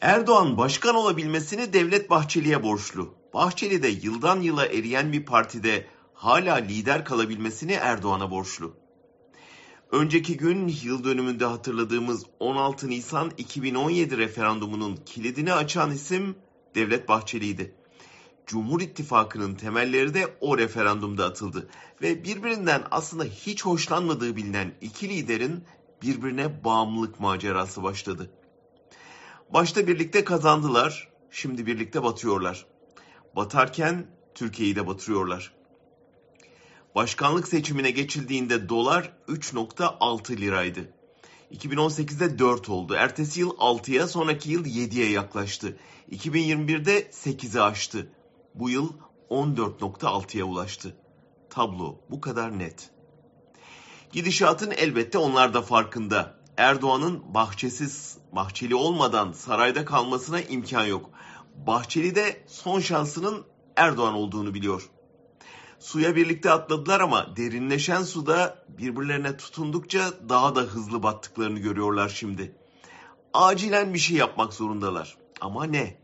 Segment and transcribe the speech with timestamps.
[0.00, 3.14] Erdoğan başkan olabilmesini Devlet Bahçeli'ye borçlu.
[3.34, 8.76] Bahçeli de yıldan yıla eriyen bir partide hala lider kalabilmesini Erdoğan'a borçlu.
[9.90, 16.36] Önceki gün yıl dönümünde hatırladığımız 16 Nisan 2017 referandumunun kilidini açan isim
[16.74, 17.74] Devlet Bahçeli'ydi.
[18.46, 21.68] Cumhur İttifakı'nın temelleri de o referandumda atıldı
[22.02, 25.64] ve birbirinden aslında hiç hoşlanmadığı bilinen iki liderin
[26.02, 28.30] birbirine bağımlılık macerası başladı.
[29.54, 32.66] Başta birlikte kazandılar, şimdi birlikte batıyorlar.
[33.36, 35.52] Batarken Türkiye'yi de batırıyorlar.
[36.94, 40.92] Başkanlık seçimine geçildiğinde dolar 3.6 liraydı.
[41.52, 42.94] 2018'de 4 oldu.
[42.94, 45.76] Ertesi yıl 6'ya, sonraki yıl 7'ye yaklaştı.
[46.10, 48.12] 2021'de 8'i aştı.
[48.54, 48.92] Bu yıl
[49.30, 50.96] 14.6'ya ulaştı.
[51.50, 52.90] Tablo bu kadar net.
[54.12, 56.39] Gidişatın elbette onlar da farkında.
[56.60, 61.10] Erdoğan'ın bahçesiz, bahçeli olmadan sarayda kalmasına imkan yok.
[61.66, 63.44] Bahçeli de son şansının
[63.76, 64.90] Erdoğan olduğunu biliyor.
[65.78, 72.54] Suya birlikte atladılar ama derinleşen suda birbirlerine tutundukça daha da hızlı battıklarını görüyorlar şimdi.
[73.34, 75.16] Acilen bir şey yapmak zorundalar.
[75.40, 75.96] Ama ne?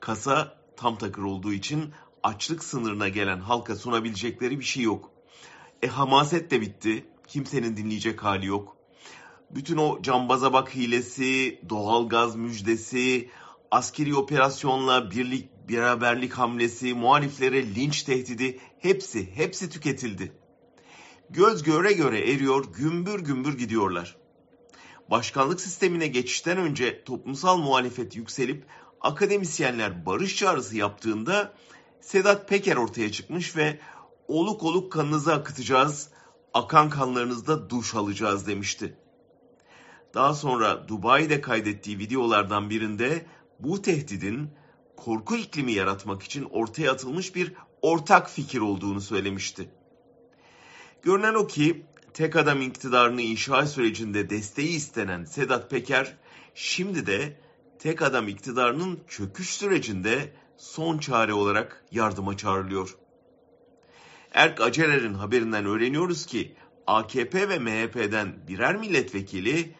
[0.00, 5.10] Kasa tam takır olduğu için açlık sınırına gelen halka sunabilecekleri bir şey yok.
[5.82, 7.06] E hamaset de bitti.
[7.28, 8.79] Kimsenin dinleyecek hali yok.
[9.54, 13.28] Bütün o cambaza bak hilesi, doğalgaz müjdesi,
[13.70, 20.32] askeri operasyonla birlik beraberlik hamlesi, muhaliflere linç tehdidi hepsi hepsi tüketildi.
[21.30, 24.16] Göz göre göre eriyor, gümbür gümbür gidiyorlar.
[25.10, 28.66] Başkanlık sistemine geçişten önce toplumsal muhalefet yükselip
[29.00, 31.54] akademisyenler barış çağrısı yaptığında
[32.00, 33.80] Sedat Peker ortaya çıkmış ve
[34.28, 36.08] oluk oluk kanınızı akıtacağız,
[36.54, 38.96] akan kanlarınızda duş alacağız demişti.
[40.14, 43.26] Daha sonra Dubai'de kaydettiği videolardan birinde
[43.58, 44.50] bu tehdidin
[44.96, 49.70] korku iklimi yaratmak için ortaya atılmış bir ortak fikir olduğunu söylemişti.
[51.02, 56.16] Görünen o ki tek adam iktidarını inşa sürecinde desteği istenen Sedat Peker
[56.54, 57.40] şimdi de
[57.78, 62.96] tek adam iktidarının çöküş sürecinde son çare olarak yardıma çağrılıyor.
[64.32, 66.54] Erk Aceler'in haberinden öğreniyoruz ki
[66.86, 69.74] AKP ve MHP'den birer milletvekili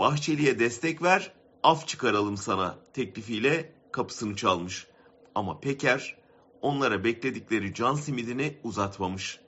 [0.00, 4.86] Bahçeli'ye destek ver, af çıkaralım sana teklifiyle kapısını çalmış.
[5.34, 6.16] Ama Peker
[6.60, 9.40] onlara bekledikleri can simidini uzatmamış.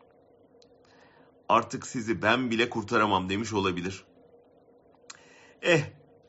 [1.48, 4.04] Artık sizi ben bile kurtaramam demiş olabilir.
[5.62, 5.80] Eh,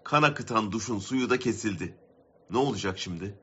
[0.03, 1.97] kan akıtan duşun suyu da kesildi.
[2.49, 3.37] Ne olacak şimdi?